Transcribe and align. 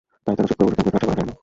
তাই 0.25 0.35
তারা 0.37 0.47
চুপ 0.49 0.57
করে 0.63 0.69
বসে 0.71 0.81
থাকবে, 0.83 0.89
এটা 0.91 0.97
আশা 0.99 1.05
করা 1.07 1.15
যায় 1.17 1.27
না। 1.29 1.33